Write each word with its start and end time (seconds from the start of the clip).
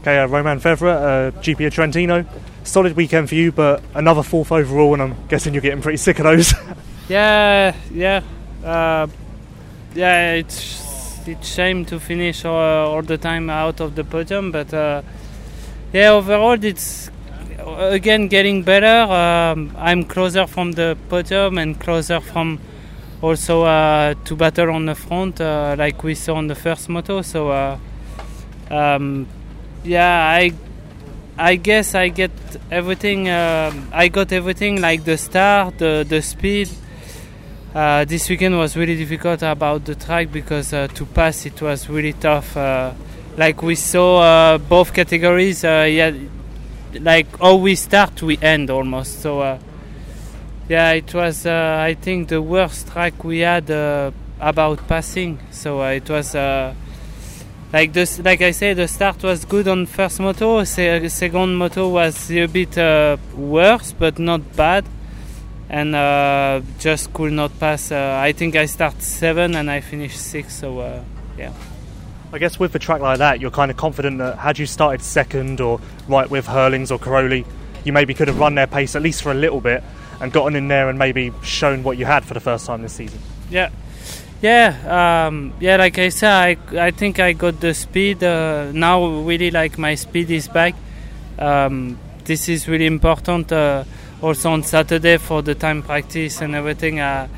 Okay, 0.00 0.18
uh, 0.18 0.26
Romain 0.28 0.60
Febvre, 0.60 0.92
uh, 0.92 1.30
GP 1.40 1.66
of 1.66 1.74
Trentino. 1.74 2.24
Solid 2.62 2.94
weekend 2.94 3.28
for 3.28 3.34
you, 3.34 3.50
but 3.50 3.82
another 3.94 4.22
fourth 4.22 4.52
overall, 4.52 4.92
and 4.92 5.02
I'm 5.02 5.16
guessing 5.26 5.54
you're 5.54 5.60
getting 5.62 5.82
pretty 5.82 5.96
sick 5.96 6.20
of 6.20 6.24
those. 6.24 6.54
yeah, 7.08 7.74
yeah, 7.92 8.22
uh, 8.64 9.08
yeah. 9.94 10.34
It's 10.34 11.26
it's 11.26 11.48
shame 11.48 11.84
to 11.86 11.98
finish 11.98 12.44
all, 12.44 12.94
all, 12.94 13.02
the 13.02 13.18
time 13.18 13.50
out 13.50 13.80
of 13.80 13.96
the 13.96 14.04
podium, 14.04 14.52
but 14.52 14.72
uh, 14.72 15.02
yeah, 15.92 16.10
overall 16.10 16.62
it's 16.62 17.10
again 17.66 18.28
getting 18.28 18.62
better. 18.62 19.12
Um, 19.12 19.74
I'm 19.76 20.04
closer 20.04 20.46
from 20.46 20.72
the 20.72 20.96
podium 21.08 21.58
and 21.58 21.80
closer 21.80 22.20
from 22.20 22.60
also 23.20 23.64
uh, 23.64 24.14
to 24.26 24.36
battle 24.36 24.70
on 24.70 24.86
the 24.86 24.94
front, 24.94 25.40
uh, 25.40 25.74
like 25.76 26.04
we 26.04 26.14
saw 26.14 26.36
on 26.36 26.46
the 26.46 26.54
first 26.54 26.88
moto. 26.88 27.22
So. 27.22 27.50
Uh, 27.50 27.78
um, 28.70 29.26
yeah, 29.84 30.28
I 30.28 30.52
I 31.38 31.56
guess 31.56 31.94
I 31.94 32.08
get 32.08 32.30
everything. 32.70 33.28
Uh, 33.28 33.72
I 33.92 34.08
got 34.08 34.32
everything 34.32 34.80
like 34.80 35.04
the 35.04 35.16
start, 35.16 35.78
the 35.78 36.04
the 36.08 36.20
speed. 36.22 36.68
Uh, 37.74 38.04
this 38.04 38.28
weekend 38.28 38.58
was 38.58 38.76
really 38.76 38.96
difficult 38.96 39.42
about 39.42 39.84
the 39.84 39.94
track 39.94 40.32
because 40.32 40.72
uh, 40.72 40.88
to 40.88 41.06
pass 41.06 41.46
it 41.46 41.60
was 41.62 41.88
really 41.88 42.12
tough. 42.14 42.56
Uh, 42.56 42.92
like 43.36 43.62
we 43.62 43.74
saw 43.74 44.20
uh, 44.20 44.58
both 44.58 44.92
categories. 44.92 45.62
Uh, 45.64 45.86
yeah, 45.88 46.12
like 47.00 47.26
all 47.40 47.60
we 47.60 47.74
start, 47.76 48.20
we 48.22 48.36
end 48.42 48.70
almost. 48.70 49.22
So 49.22 49.58
yeah, 50.68 50.92
it 50.92 51.14
was 51.14 51.46
I 51.46 51.94
think 51.94 52.28
the 52.28 52.42
worst 52.42 52.88
track 52.88 53.22
we 53.22 53.40
had 53.40 53.70
about 54.40 54.88
passing. 54.88 55.38
So 55.52 55.82
it 55.84 56.08
was 56.10 56.34
like 57.72 57.92
this, 57.92 58.18
like 58.18 58.40
I 58.40 58.52
said, 58.52 58.76
the 58.76 58.88
start 58.88 59.22
was 59.22 59.44
good 59.44 59.68
on 59.68 59.86
first 59.86 60.20
moto. 60.20 60.64
Se- 60.64 61.08
second 61.08 61.56
moto 61.56 61.88
was 61.88 62.30
a 62.30 62.46
bit 62.46 62.76
uh, 62.78 63.16
worse, 63.34 63.92
but 63.92 64.18
not 64.18 64.56
bad, 64.56 64.84
and 65.68 65.94
uh, 65.94 66.60
just 66.78 67.12
could 67.12 67.32
not 67.32 67.58
pass. 67.58 67.92
Uh, 67.92 68.18
I 68.22 68.32
think 68.32 68.56
I 68.56 68.66
start 68.66 69.02
seven 69.02 69.54
and 69.54 69.70
I 69.70 69.80
finished 69.80 70.20
six. 70.20 70.54
So 70.54 70.80
uh, 70.80 71.02
yeah. 71.36 71.52
I 72.32 72.38
guess 72.38 72.58
with 72.58 72.74
a 72.74 72.78
track 72.78 73.00
like 73.00 73.18
that, 73.18 73.40
you're 73.40 73.50
kind 73.50 73.70
of 73.70 73.76
confident 73.76 74.18
that 74.18 74.38
had 74.38 74.58
you 74.58 74.66
started 74.66 75.02
second 75.02 75.60
or 75.60 75.80
right 76.08 76.28
with 76.28 76.46
Herlings 76.46 76.90
or 76.90 76.98
Cairoli 76.98 77.46
you 77.84 77.92
maybe 77.92 78.14
could 78.14 78.28
have 78.28 78.38
run 78.38 78.54
their 78.54 78.66
pace 78.66 78.94
at 78.94 79.02
least 79.02 79.22
for 79.22 79.30
a 79.30 79.34
little 79.34 79.60
bit 79.60 79.82
and 80.20 80.32
gotten 80.32 80.56
in 80.56 80.68
there 80.68 80.88
and 80.88 80.98
maybe 80.98 81.32
shown 81.42 81.82
what 81.82 81.96
you 81.96 82.04
had 82.04 82.24
for 82.24 82.34
the 82.34 82.40
first 82.40 82.66
time 82.66 82.82
this 82.82 82.92
season. 82.92 83.20
Yeah, 83.50 83.70
yeah, 84.40 85.26
um, 85.26 85.52
yeah. 85.60 85.76
Like 85.76 85.98
I 85.98 86.10
said, 86.10 86.30
I, 86.72 86.86
I 86.86 86.90
think 86.92 87.18
I 87.18 87.32
got 87.32 87.60
the 87.60 87.74
speed 87.74 88.22
uh, 88.22 88.70
now. 88.72 89.04
Really, 89.22 89.50
like 89.50 89.78
my 89.78 89.94
speed 89.96 90.30
is 90.30 90.48
back. 90.48 90.74
Um, 91.38 91.98
this 92.24 92.48
is 92.48 92.68
really 92.68 92.86
important. 92.86 93.50
Uh, 93.50 93.84
also 94.22 94.50
on 94.50 94.62
Saturday 94.62 95.16
for 95.16 95.42
the 95.42 95.54
time 95.54 95.82
practice 95.82 96.40
and 96.40 96.54
everything. 96.54 97.00
Uh, 97.00 97.28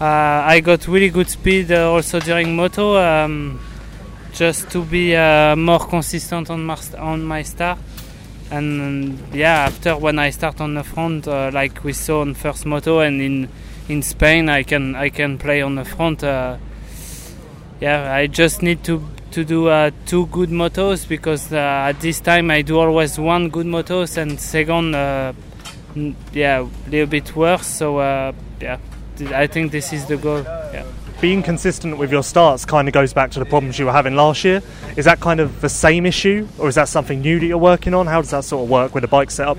uh 0.00 0.04
I 0.04 0.60
got 0.60 0.86
really 0.86 1.08
good 1.10 1.28
speed 1.28 1.72
uh, 1.72 1.90
also 1.90 2.20
during 2.20 2.54
moto, 2.54 2.96
um, 2.96 3.60
just 4.32 4.70
to 4.70 4.82
be 4.82 5.16
uh, 5.16 5.56
more 5.56 5.80
consistent 5.80 6.50
on 6.50 6.64
my 6.64 6.78
on 6.98 7.24
my 7.24 7.42
start. 7.42 7.78
And 8.50 9.18
yeah, 9.34 9.66
after 9.66 9.96
when 9.96 10.18
I 10.18 10.30
start 10.30 10.60
on 10.62 10.74
the 10.74 10.84
front, 10.84 11.26
like 11.26 11.84
we 11.84 11.92
saw 11.92 12.22
on 12.22 12.32
first 12.32 12.64
moto 12.64 13.00
and 13.00 13.20
in 13.20 13.48
in 13.88 14.02
Spain, 14.02 14.48
I 14.48 14.62
can 14.62 14.94
I 14.94 15.08
can 15.08 15.38
play 15.38 15.62
on 15.62 15.74
the 15.74 15.84
front. 15.84 16.22
Uh, 16.22 16.56
yeah, 17.80 18.12
I 18.12 18.26
just 18.26 18.62
need 18.62 18.84
to 18.84 19.02
to 19.32 19.44
do 19.44 19.68
uh, 19.68 19.90
two 20.06 20.26
good 20.26 20.50
motos 20.50 21.08
because 21.08 21.52
uh, 21.52 21.56
at 21.56 22.00
this 22.00 22.20
time 22.20 22.50
I 22.50 22.62
do 22.62 22.78
always 22.78 23.18
one 23.18 23.50
good 23.50 23.66
motos 23.66 24.16
and 24.16 24.40
second, 24.40 24.94
uh, 24.94 25.32
yeah, 26.32 26.60
a 26.60 26.90
little 26.90 27.06
bit 27.06 27.34
worse. 27.36 27.66
So 27.66 27.98
uh, 27.98 28.32
yeah, 28.60 28.78
I 29.26 29.46
think 29.46 29.72
this 29.72 29.92
is 29.92 30.06
the 30.06 30.16
goal. 30.16 30.42
Yeah. 30.42 30.84
Being 31.20 31.42
consistent 31.42 31.98
with 31.98 32.12
your 32.12 32.22
starts 32.22 32.64
kind 32.64 32.86
of 32.86 32.94
goes 32.94 33.12
back 33.12 33.32
to 33.32 33.40
the 33.40 33.44
problems 33.44 33.76
you 33.78 33.86
were 33.86 33.92
having 33.92 34.14
last 34.14 34.44
year. 34.44 34.62
Is 34.96 35.04
that 35.06 35.18
kind 35.18 35.40
of 35.40 35.60
the 35.60 35.68
same 35.68 36.06
issue, 36.06 36.46
or 36.58 36.68
is 36.68 36.76
that 36.76 36.88
something 36.88 37.20
new 37.20 37.40
that 37.40 37.46
you're 37.46 37.58
working 37.58 37.92
on? 37.92 38.06
How 38.06 38.20
does 38.20 38.30
that 38.30 38.44
sort 38.44 38.64
of 38.64 38.70
work 38.70 38.94
with 38.94 39.02
the 39.02 39.08
bike 39.08 39.32
setup? 39.32 39.58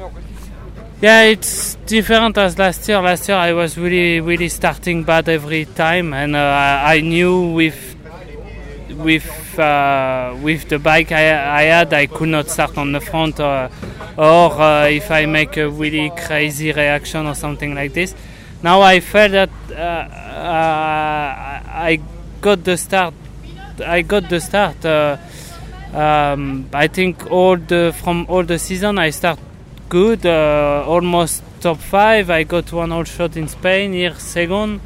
Yeah, 1.01 1.21
it's 1.21 1.75
different 1.85 2.37
as 2.37 2.59
last 2.59 2.85
year. 2.89 3.01
Last 3.01 3.29
year 3.29 3.37
I 3.37 3.53
was 3.53 3.77
really, 3.77 4.19
really 4.19 4.49
starting 4.49 5.05
bad 5.05 5.29
every 5.29 5.63
time, 5.63 6.13
and 6.13 6.35
uh, 6.35 6.81
I 6.83 6.99
knew 6.99 7.53
with 7.53 7.95
with 8.97 9.57
uh, 9.57 10.35
with 10.41 10.67
the 10.67 10.77
bike 10.77 11.13
I, 11.13 11.59
I, 11.59 11.61
had, 11.63 11.93
I 11.93 12.07
could 12.07 12.27
not 12.27 12.49
start 12.49 12.77
on 12.77 12.91
the 12.91 12.99
front, 12.99 13.39
or, 13.39 13.69
or 14.17 14.51
uh, 14.59 14.87
if 14.87 15.09
I 15.09 15.25
make 15.25 15.55
a 15.55 15.69
really 15.69 16.11
crazy 16.17 16.73
reaction 16.73 17.27
or 17.27 17.33
something 17.33 17.73
like 17.73 17.93
this. 17.93 18.13
Now 18.61 18.81
I 18.81 18.99
felt 18.99 19.31
that 19.31 19.49
uh, 19.71 19.73
uh, 19.73 21.61
I 21.65 22.01
got 22.41 22.65
the 22.65 22.75
start. 22.75 23.13
I 23.85 24.01
got 24.01 24.27
the 24.27 24.41
start. 24.41 24.83
Uh, 24.83 25.15
um, 25.93 26.69
I 26.73 26.87
think 26.87 27.31
all 27.31 27.55
the 27.55 27.95
from 28.03 28.25
all 28.27 28.43
the 28.43 28.59
season 28.59 28.99
I 28.99 29.11
start 29.11 29.39
good, 29.89 30.25
uh, 30.25 30.83
almost 30.85 31.43
top 31.59 31.77
five. 31.77 32.29
I 32.29 32.43
got 32.43 32.71
one 32.71 32.91
all 32.91 33.03
shot 33.03 33.35
in 33.35 33.47
Spain 33.47 33.93
here, 33.93 34.13
second. 34.15 34.79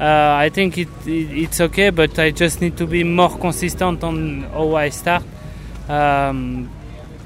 Uh, 0.00 0.36
I 0.38 0.50
think 0.50 0.78
it, 0.78 0.88
it, 1.06 1.30
it's 1.42 1.60
okay, 1.60 1.90
but 1.90 2.18
I 2.18 2.30
just 2.30 2.60
need 2.60 2.76
to 2.76 2.86
be 2.86 3.02
more 3.02 3.36
consistent 3.36 4.04
on 4.04 4.42
how 4.52 4.76
I 4.76 4.90
start. 4.90 5.24
Um, 5.88 6.70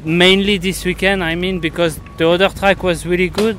mainly 0.05 0.57
this 0.59 0.85
weekend, 0.85 1.23
I 1.23 1.35
mean, 1.35 1.61
because 1.61 2.01
the 2.17 2.29
other 2.29 2.49
track 2.49 2.83
was 2.83 3.07
really 3.07 3.29
good. 3.29 3.59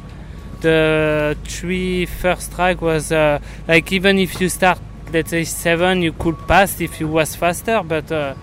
The 0.62 1.38
three 1.46 2.06
first 2.06 2.54
track 2.54 2.82
was 2.82 3.12
uh, 3.12 3.40
like 3.68 3.92
even 3.92 4.18
if 4.18 4.42
you 4.42 4.50
start, 4.50 4.80
let's 5.14 5.30
say 5.30 5.44
seven, 5.44 6.02
you 6.02 6.14
could 6.14 6.38
pass 6.48 6.82
if 6.82 7.00
you 7.00 7.08
was 7.08 7.36
faster, 7.36 7.82
but 7.84 8.12
uh, 8.12 8.34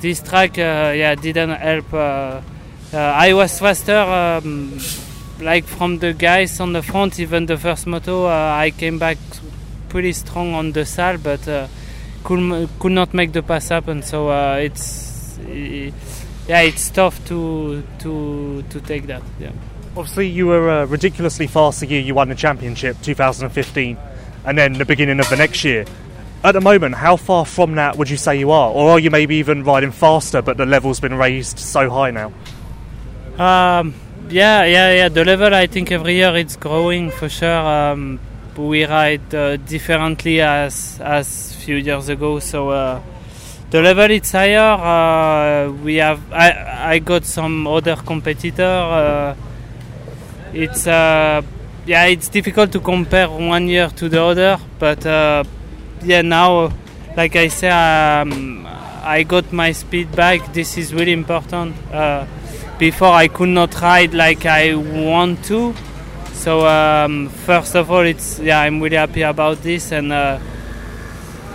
this 0.00 0.20
track, 0.22 0.58
uh, 0.58 0.92
yeah, 0.96 1.14
didn't 1.14 1.50
help 1.50 1.92
uh, 1.92 2.40
I 2.96 3.34
was 3.34 3.58
faster, 3.58 3.96
um, 3.96 4.78
like 5.40 5.64
from 5.64 5.98
the 5.98 6.14
guys 6.14 6.58
on 6.60 6.72
the 6.72 6.82
front. 6.82 7.20
Even 7.20 7.46
the 7.46 7.58
first 7.58 7.86
moto, 7.86 8.26
uh, 8.26 8.56
I 8.56 8.70
came 8.70 8.98
back 8.98 9.18
pretty 9.88 10.12
strong 10.12 10.54
on 10.54 10.72
the 10.72 10.86
Salle, 10.86 11.18
but 11.18 11.46
uh, 11.46 11.68
could 12.24 12.68
could 12.78 12.92
not 12.92 13.12
make 13.12 13.32
the 13.32 13.42
pass 13.42 13.68
happen. 13.68 14.02
So 14.02 14.30
it's 14.56 15.38
yeah, 16.48 16.60
it's 16.60 16.88
tough 16.90 17.22
to 17.26 17.82
to 18.00 18.62
to 18.62 18.80
take 18.80 19.06
that. 19.06 19.22
Yeah. 19.38 19.52
Obviously, 19.96 20.28
you 20.28 20.46
were 20.46 20.70
uh, 20.70 20.84
ridiculously 20.86 21.46
fast 21.46 21.80
the 21.80 21.86
year 21.86 22.00
you 22.00 22.14
won 22.14 22.28
the 22.28 22.34
championship, 22.34 22.96
2015, 23.02 23.98
and 24.44 24.56
then 24.56 24.74
the 24.74 24.84
beginning 24.84 25.20
of 25.20 25.28
the 25.28 25.36
next 25.36 25.64
year. 25.64 25.84
At 26.44 26.52
the 26.52 26.60
moment, 26.60 26.94
how 26.94 27.16
far 27.16 27.44
from 27.44 27.74
that 27.74 27.98
would 27.98 28.08
you 28.08 28.16
say 28.16 28.38
you 28.38 28.52
are, 28.52 28.70
or 28.70 28.90
are 28.90 28.98
you 29.00 29.10
maybe 29.10 29.36
even 29.36 29.64
riding 29.64 29.90
faster, 29.90 30.40
but 30.40 30.56
the 30.56 30.66
level's 30.66 31.00
been 31.00 31.14
raised 31.14 31.58
so 31.58 31.90
high 31.90 32.12
now? 32.12 32.32
Um, 33.38 33.94
yeah, 34.30 34.64
yeah, 34.64 34.92
yeah. 34.92 35.08
The 35.08 35.24
level 35.24 35.54
I 35.54 35.68
think 35.68 35.92
every 35.92 36.14
year 36.16 36.36
it's 36.36 36.56
growing 36.56 37.12
for 37.12 37.28
sure. 37.28 37.56
Um, 37.56 38.18
we 38.56 38.84
ride 38.84 39.32
uh, 39.32 39.56
differently 39.58 40.40
as 40.40 40.98
as 41.00 41.54
few 41.54 41.76
years 41.76 42.08
ago, 42.08 42.40
so 42.40 42.70
uh, 42.70 43.00
the 43.70 43.80
level 43.80 44.10
is 44.10 44.32
higher. 44.32 44.58
Uh, 44.58 45.70
we 45.84 45.96
have 45.96 46.20
I 46.32 46.94
I 46.94 46.98
got 46.98 47.24
some 47.24 47.68
other 47.68 47.94
competitor. 47.94 48.64
Uh, 48.64 49.36
it's 50.52 50.88
uh, 50.88 51.40
yeah, 51.86 52.06
it's 52.06 52.28
difficult 52.28 52.72
to 52.72 52.80
compare 52.80 53.30
one 53.30 53.68
year 53.68 53.88
to 53.88 54.08
the 54.08 54.20
other, 54.20 54.58
but 54.80 55.06
uh, 55.06 55.44
yeah, 56.02 56.22
now 56.22 56.72
like 57.16 57.36
I 57.36 57.46
say, 57.46 57.70
um, 57.70 58.66
I 59.04 59.22
got 59.22 59.52
my 59.52 59.70
speed 59.70 60.10
back. 60.16 60.52
This 60.52 60.76
is 60.76 60.92
really 60.92 61.12
important 61.12 61.76
before 62.78 63.08
I 63.08 63.28
could 63.28 63.48
not 63.48 63.80
ride 63.80 64.14
like 64.14 64.46
I 64.46 64.74
want 64.74 65.44
to. 65.46 65.74
So 66.32 66.66
um, 66.66 67.28
first 67.28 67.74
of 67.74 67.90
all, 67.90 68.00
it's 68.06 68.38
yeah, 68.38 68.60
I'm 68.60 68.80
really 68.80 68.96
happy 68.96 69.22
about 69.22 69.62
this, 69.62 69.92
and 69.92 70.12
uh, 70.12 70.38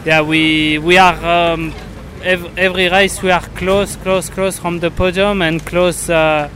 yeah, 0.06 0.22
we 0.22 0.78
we 0.80 0.98
are 0.98 1.16
um, 1.54 1.74
ev- 2.22 2.58
every 2.58 2.90
race 2.90 3.22
we 3.22 3.32
are 3.32 3.42
close, 3.56 3.96
close, 3.96 4.30
close 4.30 4.60
from 4.60 4.80
the 4.80 4.92
podium, 4.92 5.42
and 5.42 5.66
close. 5.66 6.10
Uh, 6.10 6.50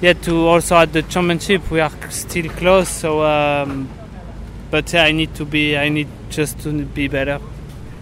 yeah, 0.00 0.12
to 0.12 0.46
also 0.46 0.76
at 0.76 0.92
the 0.92 1.02
championship 1.02 1.70
we 1.70 1.80
are 1.80 1.90
still 2.10 2.50
close. 2.50 2.88
So, 2.88 3.24
um, 3.24 3.88
but 4.70 4.92
yeah, 4.92 5.04
I 5.04 5.12
need 5.12 5.34
to 5.36 5.44
be, 5.44 5.76
I 5.78 5.88
need 5.88 6.08
just 6.30 6.60
to 6.60 6.84
be 6.84 7.08
better. 7.08 7.40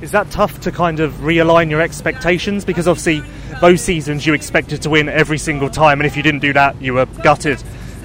Is 0.02 0.10
that 0.10 0.28
tough 0.32 0.60
to 0.62 0.72
kind 0.72 0.99
of 0.99 1.12
realign 1.14 1.70
your 1.70 1.81
expectations? 1.81 2.64
Because 2.64 2.88
obviously, 2.88 3.22
those 3.60 3.81
seasons 3.81 4.26
you 4.26 4.34
expected 4.34 4.82
to 4.82 4.90
win 4.90 5.08
every 5.08 5.38
single 5.38 5.70
time, 5.70 6.00
and 6.00 6.06
if 6.06 6.16
you 6.16 6.25
didn't 6.25 6.40
do 6.40 6.52
that, 6.54 6.82
you 6.82 6.94
were 6.94 7.06
gutted. 7.06 7.62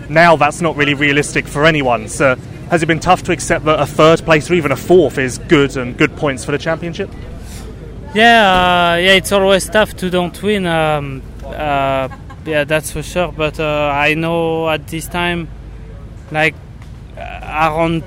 Now 0.08 0.36
that's 0.36 0.62
not 0.62 0.76
really 0.76 0.94
realistic 0.94 1.48
for 1.48 1.66
anyone. 1.66 2.08
So, 2.08 2.36
has 2.70 2.84
it 2.84 2.86
been 2.86 3.00
tough 3.00 3.24
to 3.24 3.32
accept 3.32 3.66
that 3.66 3.80
a 3.80 3.88
third 3.88 4.20
place 4.20 4.50
or 4.50 4.54
even 4.54 4.72
a 4.72 4.76
fourth 4.76 5.18
is 5.18 5.40
good 5.40 5.76
and 5.76 5.98
good 5.98 6.16
points 6.16 6.46
for 6.46 6.52
the 6.52 6.60
championship? 6.60 7.10
Yeah, 8.14 8.94
uh, 8.94 8.96
yeah, 8.98 9.14
it's 9.14 9.32
always 9.32 9.68
tough 9.68 9.96
to 9.98 10.12
don't 10.12 10.42
win. 10.44 10.68
Um, 10.68 11.24
uh, 11.44 12.10
yeah, 12.46 12.64
that's 12.64 12.92
for 12.92 13.02
sure. 13.02 13.32
But 13.32 13.60
uh, 13.60 13.90
I 13.92 14.14
know 14.14 14.70
at 14.70 14.88
this 14.88 15.08
time, 15.08 15.48
like 16.32 16.54
uh, 17.18 17.22
around 17.44 18.04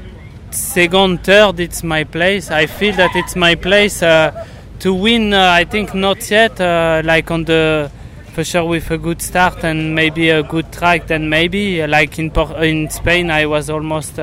second, 0.54 1.24
third, 1.24 1.60
it's 1.60 1.82
my 1.82 2.04
place. 2.04 2.50
I 2.50 2.66
feel 2.66 2.94
that 2.96 3.14
it's 3.14 3.36
my 3.36 3.54
place 3.54 4.02
uh, 4.02 4.46
to 4.80 4.94
win. 4.94 5.32
Uh, 5.32 5.50
I 5.50 5.64
think 5.64 5.94
not 5.94 6.30
yet. 6.30 6.60
Uh, 6.60 7.02
like 7.04 7.30
on 7.30 7.44
the 7.44 7.90
for 8.32 8.44
sure 8.44 8.64
with 8.64 8.90
a 8.90 8.98
good 8.98 9.20
start 9.20 9.64
and 9.64 9.94
maybe 9.94 10.30
a 10.30 10.42
good 10.42 10.72
track. 10.72 11.06
Then 11.06 11.28
maybe 11.28 11.86
like 11.86 12.18
in 12.18 12.30
in 12.62 12.90
Spain, 12.90 13.30
I 13.30 13.46
was 13.46 13.70
almost 13.70 14.16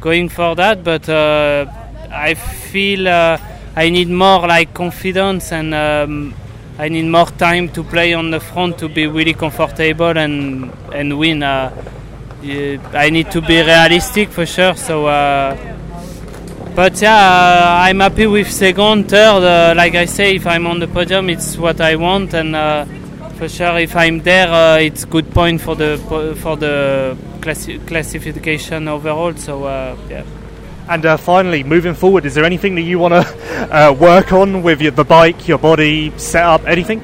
going 0.00 0.28
for 0.28 0.54
that. 0.54 0.84
But 0.84 1.08
I 1.08 2.34
feel 2.34 3.08
I 3.08 3.90
need 3.90 4.08
more 4.08 4.46
like 4.46 4.74
confidence 4.74 5.52
and. 5.52 5.74
Um, 5.74 6.34
I 6.80 6.88
need 6.88 7.06
more 7.06 7.26
time 7.26 7.70
to 7.70 7.82
play 7.82 8.14
on 8.14 8.30
the 8.30 8.38
front 8.38 8.78
to 8.78 8.88
be 8.88 9.08
really 9.08 9.34
comfortable 9.34 10.16
and 10.16 10.70
and 10.92 11.18
win. 11.18 11.42
Uh, 12.40 12.78
I 12.96 13.10
need 13.10 13.30
to 13.32 13.40
be 13.40 13.60
realistic 13.60 14.30
for 14.30 14.46
sure. 14.46 14.74
So, 14.76 15.06
uh, 15.06 15.56
but 16.76 17.00
yeah, 17.02 17.16
uh, 17.16 17.86
I'm 17.86 17.98
happy 17.98 18.26
with 18.26 18.50
second, 18.50 19.08
third. 19.08 19.42
Uh, 19.42 19.74
like 19.76 19.96
I 19.96 20.04
say, 20.04 20.36
if 20.36 20.46
I'm 20.46 20.66
on 20.66 20.78
the 20.78 20.86
podium, 20.86 21.30
it's 21.30 21.56
what 21.58 21.80
I 21.80 21.96
want, 21.96 22.34
and 22.34 22.54
uh, 22.54 22.84
for 23.36 23.48
sure, 23.48 23.78
if 23.78 23.96
I'm 23.96 24.20
there, 24.20 24.48
uh, 24.48 24.78
it's 24.78 25.04
good 25.04 25.30
point 25.32 25.60
for 25.60 25.74
the 25.74 25.98
for 26.40 26.56
the 26.56 27.16
classi- 27.40 27.84
classification 27.88 28.86
overall. 28.86 29.34
So 29.34 29.66
yeah. 30.08 30.24
And 30.88 31.04
uh, 31.04 31.16
finally, 31.18 31.64
moving 31.64 31.94
forward, 31.94 32.24
is 32.24 32.34
there 32.34 32.44
anything 32.44 32.74
that 32.76 32.82
you 32.82 32.98
want 32.98 33.12
to 33.12 33.76
uh, 33.76 33.92
work 33.92 34.32
on 34.32 34.62
with 34.62 34.80
your, 34.80 34.92
the 34.92 35.04
bike, 35.04 35.46
your 35.46 35.58
body, 35.58 36.12
setup, 36.16 36.66
anything? 36.66 37.02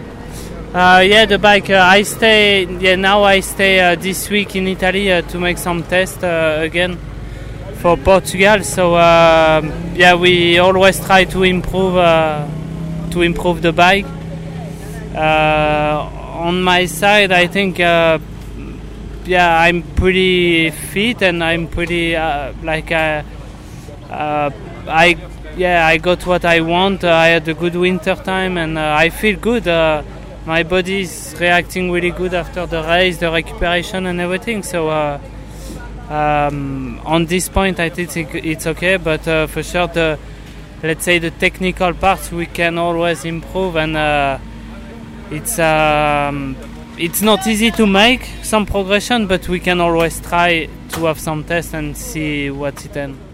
Uh, 0.75 1.05
yeah, 1.06 1.25
the 1.25 1.38
bike. 1.38 1.71
Uh, 1.71 1.75
I 1.75 2.03
stay. 2.03 2.65
Yeah, 2.65 2.97
now 2.97 3.23
I 3.23 3.38
stay 3.38 3.79
uh, 3.79 3.94
this 3.94 4.29
week 4.29 4.56
in 4.56 4.67
Italy 4.67 5.12
uh, 5.12 5.23
to 5.23 5.38
make 5.38 5.56
some 5.56 5.85
tests 5.85 6.19
again 6.21 6.99
for 7.75 7.97
Portugal. 7.97 8.65
So 8.65 8.97
um, 8.97 9.73
yeah, 9.94 10.17
we 10.17 10.59
always 10.59 10.99
try 10.99 11.26
to 11.26 11.44
improve 11.44 11.94
to 11.94 13.23
improve 13.23 13.62
the 13.62 13.73
bike. 13.73 14.06
on 15.15 16.61
my 16.61 16.87
side, 16.87 17.31
I 17.31 17.47
think 17.47 17.79
yeah, 17.79 18.19
I'm 19.29 19.82
pretty 19.94 20.71
fit 20.71 21.23
and 21.23 21.44
I'm 21.44 21.69
pretty 21.69 22.15
like 22.65 22.91
uh, 22.91 23.23
I 24.88 25.17
yeah 25.56 25.87
I 25.87 25.99
got 25.99 26.26
what 26.26 26.44
I 26.44 26.62
want. 26.62 27.05
Uh, 27.05 27.12
I 27.12 27.29
had 27.29 27.47
a 27.47 27.55
good 27.55 27.76
winter 27.76 28.17
time 28.17 28.59
and 28.59 28.76
uh, 28.76 28.97
I 28.99 29.11
feel 29.11 29.38
good. 29.38 29.69
My 30.46 30.62
body 30.62 31.00
is 31.00 31.35
reacting 31.41 31.91
really 31.91 32.11
good 32.11 32.35
after 32.35 32.67
the 32.67 32.82
race, 32.82 33.19
the 33.19 33.31
recuperation 33.31 34.06
and 34.06 34.20
everything. 34.20 34.62
So. 34.62 35.20
Um, 36.08 37.00
on 37.06 37.25
this 37.25 37.49
point, 37.49 37.81
I 37.81 37.88
think 37.88 38.35
it's 38.35 38.67
okay, 38.67 38.99
but 38.99 39.26
uh, 39.26 39.46
for 39.46 39.62
sure, 39.62 39.87
the 39.87 40.19
let's 40.82 41.02
say 41.02 41.19
the 41.19 41.31
technical 41.31 41.94
parts 41.94 42.31
we 42.31 42.44
can 42.44 42.76
always 42.76 43.25
improve, 43.25 43.76
and 43.76 43.96
uh, 43.96 44.38
it's 45.31 45.58
um, 45.58 46.56
it's 46.99 47.23
not 47.23 47.47
easy 47.47 47.70
to 47.70 47.87
make 47.87 48.29
some 48.43 48.67
progression, 48.67 49.26
but 49.26 49.49
we 49.49 49.61
can 49.61 49.81
always 49.81 50.20
try 50.20 50.69
to 50.90 51.05
have 51.06 51.19
some 51.19 51.43
tests 51.43 51.73
and 51.73 51.97
see 51.97 52.50
what's 52.50 52.85
it 52.85 52.97
ends. 52.97 53.33